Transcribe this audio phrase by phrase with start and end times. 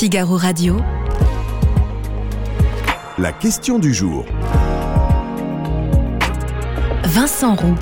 [0.00, 0.78] Figaro Radio.
[3.18, 4.24] La question du jour.
[7.04, 7.74] Vincent Roux.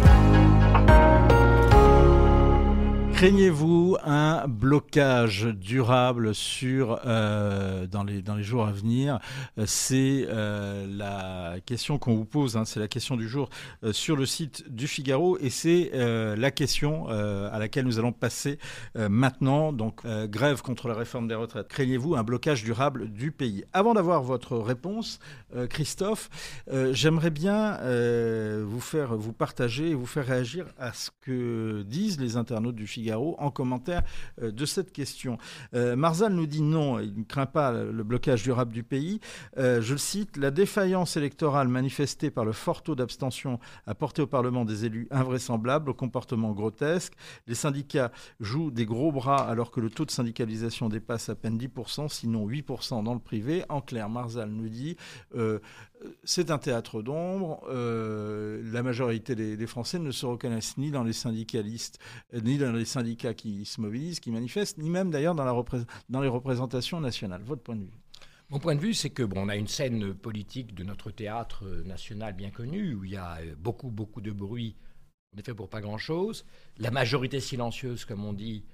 [3.19, 9.19] Craignez-vous un blocage durable sur euh, dans les dans les jours à venir?
[9.67, 12.56] C'est euh, la question qu'on vous pose.
[12.56, 13.51] Hein, c'est la question du jour
[13.83, 17.98] euh, sur le site du Figaro et c'est euh, la question euh, à laquelle nous
[17.98, 18.60] allons passer
[18.96, 19.73] euh, maintenant.
[19.73, 21.66] Donc euh, grève contre la réforme des retraites.
[21.66, 23.64] Craignez-vous un blocage durable du pays?
[23.73, 25.19] Avant d'avoir votre réponse,
[25.56, 26.30] euh, Christophe,
[26.70, 31.82] euh, j'aimerais bien euh, vous faire vous partager et vous faire réagir à ce que
[31.82, 34.02] disent les internautes du Figaro en commentaire
[34.42, 35.38] euh, de cette question.
[35.74, 39.20] Euh, Marzal nous dit non, il ne craint pas le blocage durable du pays.
[39.58, 44.22] Euh, je le cite, la défaillance électorale manifestée par le fort taux d'abstention a porté
[44.22, 47.14] au Parlement des élus invraisemblables, au comportement grotesque.
[47.46, 51.59] Les syndicats jouent des gros bras alors que le taux de syndicalisation dépasse à peine
[51.59, 53.64] 10%, sinon 8% dans le privé.
[53.68, 54.96] En clair, Marzal nous dit,
[56.24, 57.63] c'est un théâtre d'ombre.
[57.68, 61.99] Euh, la majorité des, Français ne se reconnaissent ni dans les syndicalistes,
[62.35, 66.29] euh, ni dans les syndicats qui se mobilisent, qui manifestent, ni même d'ailleurs dans, les
[66.29, 67.43] représentations nationales.
[67.43, 67.99] Votre point de vue?
[68.51, 71.67] Mon point de vue, c'est que bon, on a une scène politique de notre théâtre
[71.85, 74.77] national bien connu où il y a beaucoup, beaucoup de bruit,
[75.35, 76.47] en effet pour pas grand-chose.
[76.79, 78.65] La majorité silencieuse, comme on dit,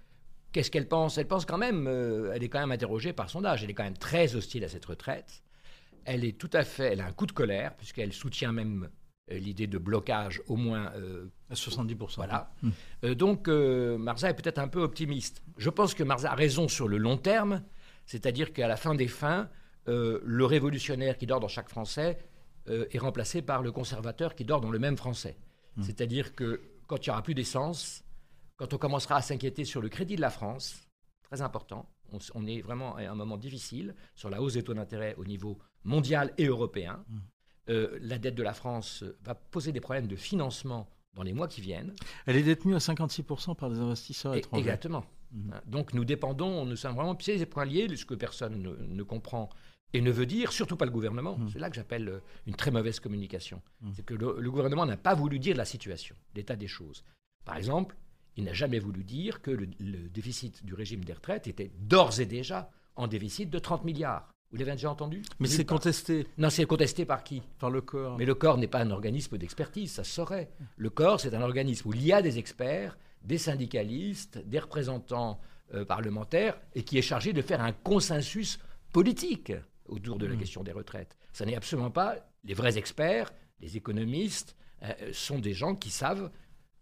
[0.53, 1.19] qu'est-ce qu'elle pense?
[1.19, 3.64] Elle pense quand même, euh, elle est quand même interrogée par son âge.
[3.64, 5.42] Elle est quand même très hostile à cette retraite
[6.05, 8.88] elle est tout à fait, elle a un coup de colère, puisqu'elle soutient même
[9.30, 12.16] euh, l'idée de blocage au moins euh, à 70%.
[12.16, 12.52] Voilà.
[12.62, 12.70] Mmh.
[13.05, 15.42] Euh, donc euh, Marza est peut-être un peu optimiste.
[15.56, 17.62] Je pense que Marza a raison sur le long terme,
[18.05, 19.48] c'est-à-dire qu'à la fin des fins,
[19.86, 22.19] le révolutionnaire qui dort dans chaque Français
[22.66, 25.36] est remplacé par le conservateur qui dort dans le même Français.
[25.77, 25.82] Mmh.
[25.82, 28.02] C'est-à-dire que quand il n'y aura plus d'essence,
[28.56, 30.86] quand on commencera à s'inquiéter sur le crédit de la France,
[31.22, 34.74] très important, on, on est vraiment à un moment difficile sur la hausse des taux
[34.74, 37.04] d'intérêt au niveau mondial et européen.
[37.08, 37.18] Mmh.
[37.70, 41.48] Euh, la dette de la France va poser des problèmes de financement dans les mois
[41.48, 41.94] qui viennent.
[42.26, 44.62] Elle est détenue à 56% par des investisseurs étrangers.
[44.62, 45.04] Exactement.
[45.32, 45.53] Mmh.
[45.66, 49.03] Donc nous dépendons, nous sommes vraiment pieds et poings liés, ce que personne ne, ne,
[49.03, 49.48] comprend
[49.92, 51.38] et ne veut dire, surtout pas le gouvernement.
[51.38, 51.48] Mmh.
[51.53, 53.62] C'est là que j'appelle euh, une très mauvaise communication.
[53.80, 53.91] Mmh.
[53.97, 57.04] C'est que le, le gouvernement n'a pas voulu dire la situation, l'état des choses.
[57.44, 57.97] Par exemple,
[58.37, 62.21] il n'a jamais voulu dire que le, le déficit du régime des retraites était d'ores
[62.21, 64.34] et déjà en déficit de 30 milliards.
[64.55, 65.22] Vous l'avez déjà entendu?
[65.41, 66.28] Mais c'est contesté.
[66.39, 67.43] Non, c'est contesté par qui?
[67.59, 68.17] Par le corps.
[68.17, 70.49] Mais le corps n'est pas un organisme d'expertise, ça se saurait.
[70.77, 75.41] Le corps, c'est un organisme où il y a des experts, des syndicalistes, des représentants
[75.75, 78.61] euh, parlementaires, et qui est chargé de faire un consensus
[78.93, 79.53] politique
[79.87, 80.39] autour de la mmh.
[80.39, 81.16] question des retraites.
[81.33, 82.15] Ça n'est absolument pas
[82.45, 86.31] les vrais experts, les économistes, euh, sont des gens qui savent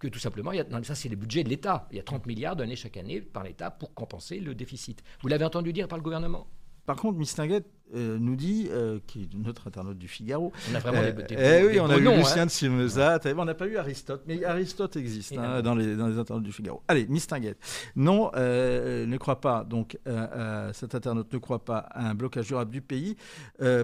[0.08, 0.52] tout simplement,
[0.82, 1.86] ça c'est le budget de l'État.
[1.90, 5.02] Il y a 30 milliards donnés chaque année par l'État pour compenser le déficit.
[5.20, 6.46] Vous l'avez entendu dire par le gouvernement?
[6.86, 7.62] Par contre, Mistinguet
[7.94, 10.52] euh, nous dit, euh, qui est notre internaute du Figaro.
[10.70, 12.46] On a vraiment euh, des, des, eh oui, des on a eu noms, Lucien hein.
[12.46, 13.20] de Simezat.
[13.36, 16.52] On n'a pas eu Aristote, mais Aristote existe hein, dans, les, dans les internautes du
[16.52, 16.82] Figaro.
[16.88, 17.56] Allez, Mistinguet.
[17.96, 19.98] Non, ne croit pas, donc
[20.72, 23.16] cet internaute ne croit pas à un blocage durable du pays,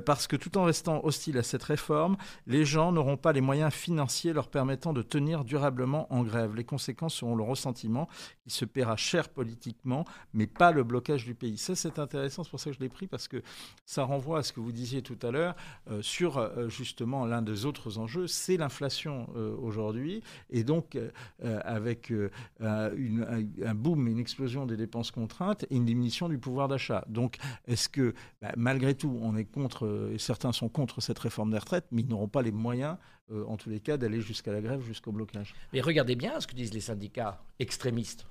[0.05, 3.73] parce que tout en restant hostile à cette réforme, les gens n'auront pas les moyens
[3.73, 6.55] financiers leur permettant de tenir durablement en grève.
[6.55, 8.09] Les conséquences seront le ressentiment
[8.43, 11.59] qui se paiera cher politiquement, mais pas le blocage du pays.
[11.59, 13.43] Ça, c'est intéressant, c'est pour ça que je l'ai pris, parce que
[13.85, 15.55] ça renvoie à ce que vous disiez tout à l'heure
[15.91, 20.99] euh, sur euh, justement l'un des autres enjeux, c'est l'inflation euh, aujourd'hui, et donc
[21.41, 27.05] avec une, un boom, une explosion des dépenses contraintes et une diminution du pouvoir d'achat.
[27.09, 31.51] Donc, est-ce que bah, malgré tout, on est contre, et certains sont contre cette réforme
[31.51, 32.97] des retraites, mais ils n'auront pas les moyens
[33.31, 35.55] en tous les cas, d'aller jusqu'à la grève, jusqu'au blocage?
[35.73, 38.27] Mais regardez bien ce que disent les syndicats extrémistes.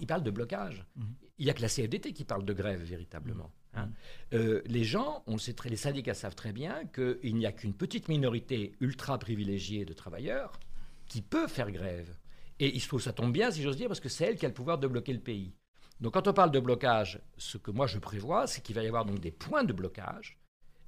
[0.00, 0.84] Ils parlent de blocage.
[0.96, 1.02] Mmh.
[1.38, 3.52] Il n'y a que la CFDT qui parle de grève véritablement.
[3.72, 3.78] Mmh.
[3.78, 3.90] Hein.
[4.32, 7.52] Euh, les gens, on le sait très, les syndicats savent très bien qu'il n'y a
[7.52, 10.58] qu'une petite minorité ultra privilégiée de travailleurs
[11.06, 12.16] qui peut faire grève.
[12.60, 14.46] Et il se trouve, ça tombe bien, si j'ose dire, parce que c'est elle qui
[14.46, 15.54] a le pouvoir de bloquer le pays.
[16.00, 18.86] Donc quand on parle de blocage, ce que moi je prévois, c'est qu'il va y
[18.86, 20.38] avoir donc des points de blocage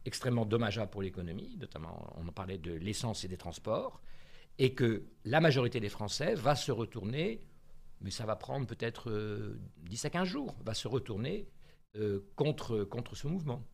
[0.04, 4.00] extrêmement dommageables pour l'économie, notamment on en parlait de l'essence et des transports,
[4.58, 7.40] et que la majorité des Français va se retourner,
[8.00, 11.48] mais ça va prendre peut-être euh, 10 à 15 jours, va se retourner
[11.98, 13.64] euh, contre, contre ce mouvement.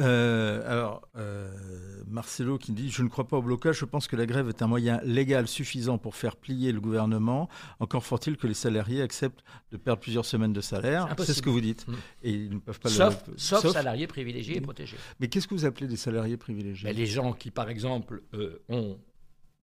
[0.00, 4.16] Euh, alors, euh, Marcelo qui dit Je ne crois pas au blocage, je pense que
[4.16, 7.48] la grève est un moyen légal suffisant pour faire plier le gouvernement.
[7.78, 11.14] Encore faut-il que les salariés acceptent de perdre plusieurs semaines de salaire.
[11.18, 11.86] C'est ce que vous dites.
[11.86, 11.94] Mmh.
[12.24, 13.34] Et ils ne peuvent pas sauf, le.
[13.36, 14.96] Sauf, sauf salariés privilégiés et protégés.
[15.20, 16.88] Mais qu'est-ce que vous appelez des salariés privilégiés?
[16.88, 18.98] Ben, Les gens qui, par exemple, euh, ont,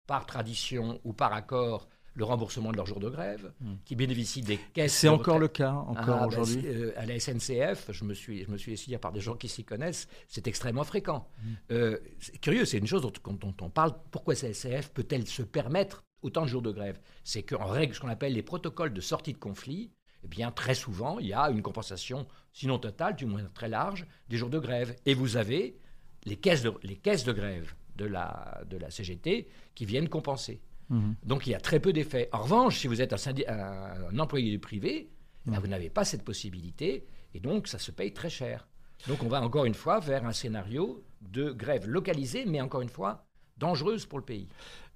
[0.07, 1.89] par tradition ou par accord,
[2.19, 3.51] le remboursement de leurs jours de grève,
[3.85, 4.93] qui bénéficient des caisses.
[4.93, 6.61] C'est de encore le cas, encore Ah, ben, aujourd'hui.
[6.65, 9.47] euh, à la SNCF, je me suis, je me suis essayé par des gens qui
[9.47, 11.27] s'y connaissent, c'est extrêmement fréquent.
[11.41, 11.47] Mm.
[11.71, 13.93] Euh, c'est curieux, c'est une chose dont, dont on parle.
[14.11, 16.99] Pourquoi la SNCF peut-elle se permettre autant de jours de grève?
[17.23, 19.91] C'est qu'en règle, ce qu'on appelle les protocoles de sortie de conflit,
[20.25, 24.05] eh bien, très souvent, il y a une compensation, sinon totale, du moins très large,
[24.27, 24.93] des jours de grève.
[25.05, 25.79] Et vous avez
[26.25, 30.59] les caisses de, les caisses de grève de la, de la CGT qui viennent compenser.
[30.89, 31.15] Mhm.
[31.23, 32.29] Donc il y a très peu d'effets.
[32.31, 35.09] En revanche, si vous êtes un, syndi- un- un employé du privé,
[35.47, 38.67] eh ben, vous n'avez pas cette possibilité et donc ça se paye très cher.
[39.07, 42.89] Donc on va encore une fois vers un scénario de grève localisée, mais encore une
[42.89, 43.25] fois
[43.57, 44.47] dangereuse pour le pays.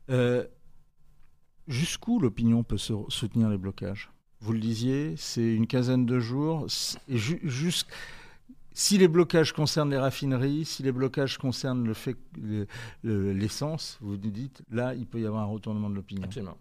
[0.10, 0.46] Euh,
[1.68, 4.12] Jusqu'où l'opinion peut se- soutenir les blocages?
[4.42, 6.66] Vous le disiez, c'est une quinzaine de jours.
[6.70, 7.90] c'est- et ju- jusqu'-
[8.74, 12.68] si les blocages concernent les raffineries, si les blocages concernent le fait que le-
[13.04, 16.24] le- l'essence, vous nous dites, là, il peut y avoir un retournement de l'opinion.
[16.24, 16.58] Absolument.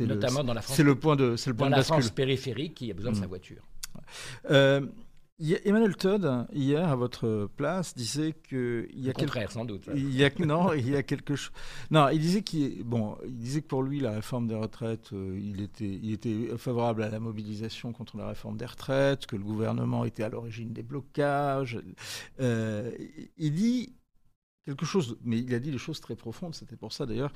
[0.00, 1.76] Le- Notamment dans la France, C'est le point de, c'est le dans point de la
[1.78, 1.94] bascule.
[2.02, 3.28] France périphérique qui a besoin de sa Mm.
[3.28, 3.62] voiture.
[4.50, 4.86] Euh,
[5.40, 9.88] Emmanuel Todd, hier, à votre place, disait qu'il y Le a quelque contraire, sans doute.
[9.94, 11.52] Il y a non, il y a quelque chose.
[11.92, 15.38] Non, il disait qu'il bon, il disait que pour lui la réforme des retraites, euh,
[15.40, 19.44] il était, il était favorable à la mobilisation contre la réforme des retraites, que le
[19.44, 21.78] gouvernement était à l'origine des blocages.
[22.40, 22.90] Euh,
[23.36, 23.92] il dit
[24.68, 26.54] quelque chose, mais il a dit des choses très profondes.
[26.54, 27.32] C'était pour ça d'ailleurs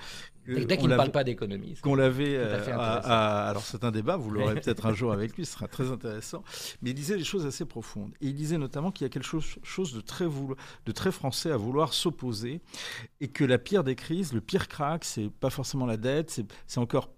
[0.46, 1.78] Dès, qu'il ne parle pas d'économie.
[1.82, 2.36] qu'on l'avait.
[2.36, 5.90] Euh, alors c'est un débat, vous l'aurez peut-être un jour avec lui, ce sera très
[5.90, 6.44] intéressant.
[6.82, 8.12] Mais il disait des choses assez profondes.
[8.20, 11.10] Et il disait notamment qu'il y a quelque chose, chose de, très voulu- de très
[11.10, 12.60] français à vouloir s'opposer
[13.20, 16.78] et que la pire des crises, le pire crack, c'est pas forcément la dette, c'est
[16.78, 17.14] encore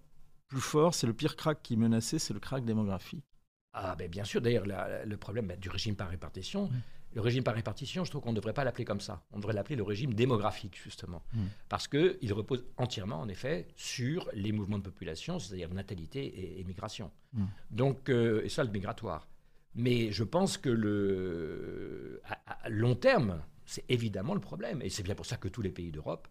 [0.46, 3.24] plus fort, c'est le pire crack qui menaçait, c'est le crack démographique.
[3.72, 4.40] Ah, ben bien sûr.
[4.40, 4.64] D'ailleurs,
[5.04, 6.70] le problème ben, du régime par répartition.
[7.14, 9.24] Le régime par répartition, je trouve qu'on ne devrait pas l'appeler comme ça.
[9.32, 11.22] On devrait l'appeler le régime démographique, justement.
[11.32, 11.44] Mm.
[11.68, 16.64] Parce qu'il repose entièrement, en effet, sur les mouvements de population, c'est-à-dire natalité et, et
[16.64, 17.10] migration.
[17.32, 17.44] Mm.
[17.70, 19.28] Donc, euh, et solde migratoire.
[19.76, 24.82] Mais je pense que le, à, à long terme, c'est évidemment le problème.
[24.82, 26.28] Et c'est bien pour ça que tous les pays d'Europe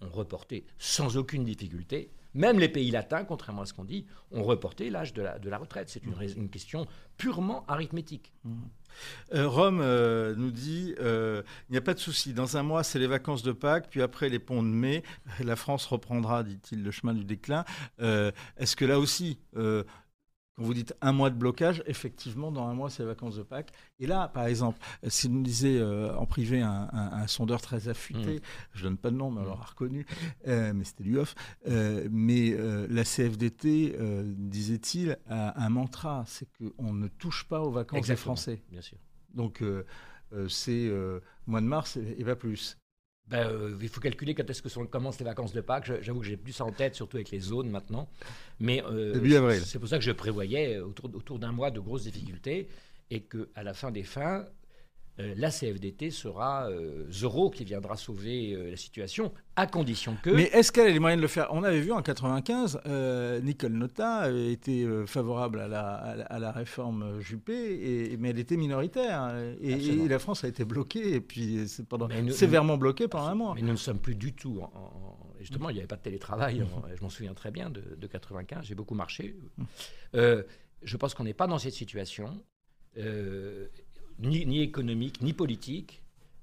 [0.00, 4.42] ont reporté sans aucune difficulté, même les pays latins, contrairement à ce qu'on dit, ont
[4.44, 5.88] reporté l'âge de la, de la retraite.
[5.88, 6.86] C'est une, rais- une question
[7.16, 8.32] purement arithmétique.
[9.34, 12.32] Euh, Rome euh, nous dit euh, il n'y a pas de souci.
[12.32, 15.02] Dans un mois, c'est les vacances de Pâques, puis après les ponts de mai,
[15.44, 17.64] la France reprendra, dit-il, le chemin du déclin.
[17.98, 19.38] Est-ce que là aussi,
[20.56, 23.42] quand vous dites un mois de blocage, effectivement, dans un mois, c'est les vacances de
[23.42, 23.72] Pâques.
[23.98, 27.88] Et là, par exemple, si nous disait euh, en privé un, un- un sondeur très
[27.88, 28.40] affûté,
[28.72, 30.06] je donne pas de nom, mais alors reconnu,
[30.48, 31.34] euh, mais c'était lui off,
[31.68, 32.56] euh, mais
[32.88, 33.96] la CFDT,
[34.36, 38.16] disait-il, a un mantra, c'est qu'on ne touche pas aux vacances des.
[38.22, 38.62] Français.
[38.70, 38.98] Bien sûr.
[39.34, 39.62] Donc,
[40.48, 40.90] c'est
[41.46, 42.78] mois de mars et, et pas plus.
[43.28, 45.90] Ben, euh, il faut calculer quand est-ce que sont- commencent les vacances de Pâques.
[46.00, 48.08] J'avoue que j'ai plus ça en tête, surtout avec les zones maintenant.
[48.60, 49.60] Mais euh, Début avril.
[49.64, 52.68] C'est pour ça que je prévoyais autour, autour d'un mois de grosses difficultés
[53.10, 54.46] et que à la fin des fins,
[55.18, 60.28] euh, la CFDT sera euh, Zoro qui viendra sauver euh, la situation, à condition que.
[60.30, 61.48] Mais est-ce qu'elle a les moyens de le faire?
[61.52, 66.16] On avait vu en 95, euh, Nicole Nota avait été euh, favorable à la, à
[66.16, 67.54] la- à la réforme Juppé,
[68.12, 69.20] et, mais elle était minoritaire.
[69.22, 73.34] hein, Et, la France a été bloquée, et puis pendant, nous- sévèrement bloquée pendant un
[73.34, 73.54] mois.
[73.54, 74.58] Mais nous ne sommes plus du tout.
[74.60, 76.62] En, en- justement, il n'y avait pas de télétravail.
[76.62, 78.64] en- je m'en souviens très bien de, de 95.
[78.66, 79.34] J'ai beaucoup marché.
[80.12, 82.26] Je pense qu'on n'est pas dans cette situation,
[84.18, 86.02] ni, ni économique, ni politique.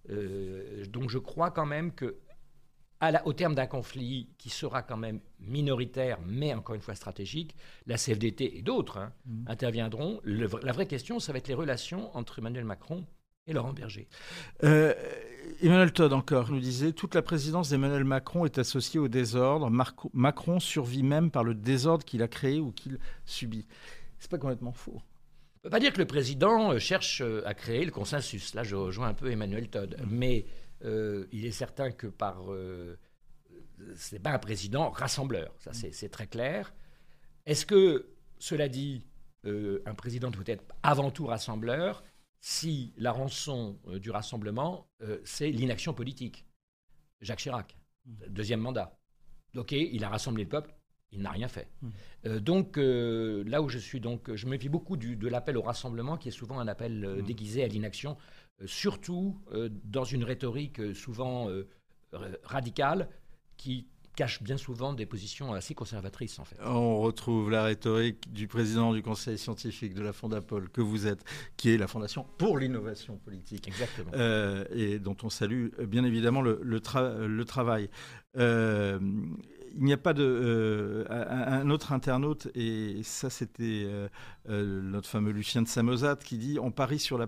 [0.10, 2.18] Euh, donc je crois quand même que,
[3.00, 6.96] à la- au terme d'un conflit qui sera quand même minoritaire, mais encore une fois
[6.96, 7.56] stratégique,
[7.88, 9.14] la CFDT et d'autres hein,
[9.48, 10.20] interviendront.
[10.24, 13.06] Le- la vraie question, ça va être les relations entre Emmanuel Macron
[13.48, 14.08] et Laurent Berger.
[14.64, 14.94] Euh,
[15.62, 19.70] Emmanuel Todd encore nous disait toute la présidence d'Emmanuel Macron est associée au désordre.
[19.70, 23.68] Marco- Macron survit même par le désordre qu'il a créé ou qu'il subit.
[24.20, 25.02] C'est pas complètement faux.
[25.64, 28.54] On ne peut pas dire que le président euh, cherche euh, à créer le consensus.
[28.54, 29.96] Là, je rejoins un peu Emmanuel Todd.
[30.10, 30.46] Mais
[30.84, 32.52] euh, il est certain que par.
[32.52, 33.00] Euh,
[33.96, 35.56] c'est pas un président rassembleur.
[35.60, 36.74] Ça, c'est c'est très clair.
[37.46, 39.08] Est-ce que, cela dit,
[39.46, 42.04] euh, un président doit être avant tout rassembleur
[42.42, 44.90] si la rançon du rassemblement,
[45.24, 46.46] c'est l'inaction politique?
[47.22, 49.00] Jacques Chirac, deuxième mandat.
[49.56, 50.76] Ok, il a rassemblé le peuple,
[51.14, 51.68] il n'a rien fait.
[52.26, 55.58] Euh, donc euh, là où je suis, donc, je me méfie beaucoup du- de l'appel
[55.58, 58.18] au rassemblement, qui est souvent un appel euh, déguisé à l'inaction,
[58.62, 61.68] euh, surtout euh, dans une rhétorique souvent euh,
[62.44, 63.10] radicale,
[63.58, 66.56] qui cache bien souvent des positions assez conservatrices en fait.
[66.64, 71.24] On retrouve la rhétorique du président du conseil scientifique de la Fondapol que vous êtes,
[71.58, 73.68] qui est la Fondation pour l'innovation politique.
[73.68, 74.12] Exactement.
[74.14, 77.90] euh, et dont on salue bien évidemment le, le tra- le travail.
[78.38, 79.00] Euh,
[79.76, 81.06] il n'y a pas de.
[81.10, 83.88] un autre internaute, et ça c'était
[84.48, 87.28] notre fameux Lucien de Samosat, qui dit on parie sur la.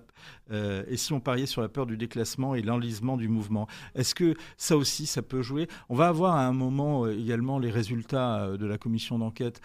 [0.51, 4.35] et si on pariait sur la peur du déclassement et l'enlisement du mouvement Est-ce que
[4.57, 5.67] ça aussi, ça peut jouer?
[5.89, 9.61] On va avoir à un moment également les résultats de la commission d'enquête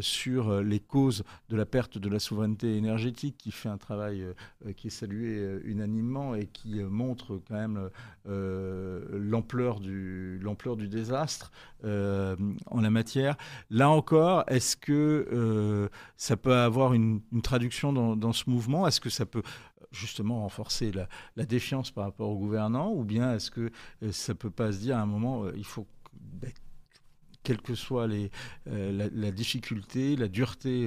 [0.00, 4.26] sur les causes de la perte de la souveraineté énergétique, qui fait un travail
[4.76, 7.88] qui est salué unanimement et qui montre quand même
[8.26, 10.40] l'ampleur du,
[10.76, 11.50] du désastre
[11.84, 12.17] euh,
[12.66, 13.36] en la matière.
[13.70, 18.86] Là encore, est-ce que euh, ça peut avoir une, traduction dans, ce mouvement?
[18.86, 19.42] Est-ce que ça peut
[19.90, 23.70] justement renforcer la, défiance par rapport aux gouvernants Ou bien est-ce que
[24.02, 26.50] euh, ça peut pas se dire à un moment, il faut ben,
[27.42, 28.30] quelle que soit les,
[28.66, 30.82] la, difficulté, la dureté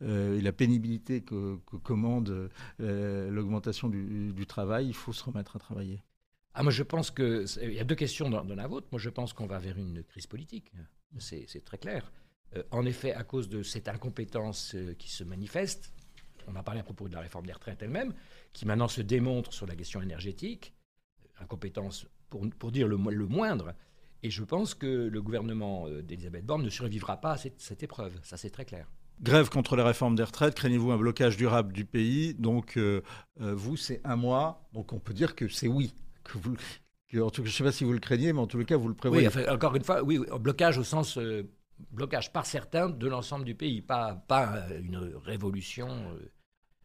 [0.00, 2.50] et la pénibilité que, commande
[2.80, 6.02] l'augmentation du, travail, il faut se remettre à travailler?
[6.54, 7.44] Ah, moi, je pense que.
[7.62, 8.88] Il y a deux questions dans, la vôtre.
[8.92, 10.72] Moi, je pense qu'on va vers une crise politique.
[11.18, 12.10] C'est très clair.
[12.56, 15.92] Euh, en effet, à cause de cette incompétence euh, qui se manifeste,
[16.46, 18.12] on a parlé à propos de la réforme des retraites elle-même,
[18.52, 20.74] qui maintenant se démontre sur la question énergétique,
[21.38, 23.74] incompétence pour, pour dire le, moindre.
[24.22, 27.82] Et je pense que le gouvernement euh, d'Elisabeth Borne ne survivra pas à cette, cette
[27.82, 28.18] épreuve.
[28.22, 28.90] Ça, c'est très clair.
[29.20, 32.34] Grève contre la réforme des retraites, craignez-vous un blocage durable du pays?
[32.34, 32.78] Donc,
[33.36, 35.94] vous, c'est un mois, donc on peut dire que c'est oui
[36.24, 36.56] que vous,
[37.12, 39.28] je ne sais pas si vous le craignez, mais en les cas, vous le prévoyez.
[39.28, 41.48] Oui, encore une fois, oui, blocage au sens euh,
[41.90, 45.88] blocage par certains de l'ensemble du pays, pas, pas euh, une révolution.
[45.88, 46.30] Euh,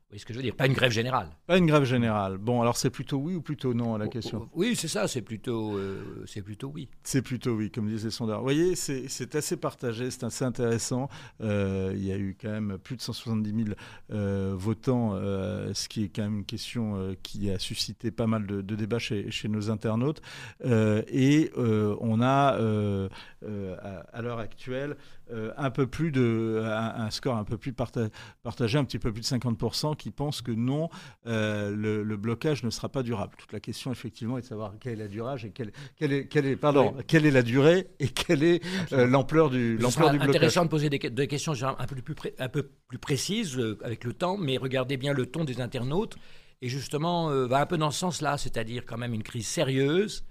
[0.09, 0.55] voyez ce que je veux dire?
[0.55, 1.29] Pas une grève générale.
[1.47, 2.37] Pas une grève générale.
[2.37, 4.49] Bon, alors c'est plutôt oui ou plutôt non à la question?
[4.53, 6.87] Oui, c'est ça, c'est plutôt, euh, c'est plutôt oui.
[7.03, 8.39] C'est plutôt oui, comme disait Sondard.
[8.39, 11.09] Vous voyez, c'est assez partagé, c'est assez intéressant.
[11.41, 13.75] Euh, il y a eu quand même plus de 170 000
[14.11, 18.61] euh, votants, ce qui est quand même une question qui a suscité pas mal de,
[18.61, 20.21] débats chez, chez, nos internautes.
[20.63, 23.09] et on a,
[23.41, 24.95] à l'heure actuelle,
[25.31, 29.22] euh, un peu plus de un, score un peu plus partagé, un petit peu plus
[29.22, 30.89] de 50% qui pensent que non,
[31.25, 33.36] euh, le, blocage ne sera pas durable.
[33.38, 36.27] Toute la question effectivement est de savoir quelle est la durée et quelle, quelle, est,
[36.27, 40.17] quelle est, pardon, quelle est la durée et quelle est euh, l'ampleur du l'ampleur du
[40.17, 40.36] blocage.
[40.36, 44.38] Intéressant de poser des, questions un peu plus un peu plus précises avec le temps,
[44.38, 46.15] mais regardez bien le ton des internautes
[46.62, 50.24] et justement va un peu dans ce sens-là, c'est-à-dire quand même une crise sérieuse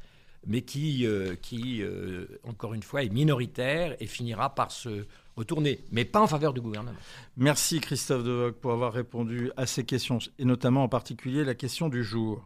[0.47, 6.05] mais qui, euh, euh, encore une fois, est minoritaire et finira par se retourner, mais
[6.05, 6.97] pas en faveur du gouvernement.
[7.37, 11.89] Merci Christophe Devoc pour avoir répondu à ces questions, et notamment en particulier la question
[11.89, 12.45] du jour.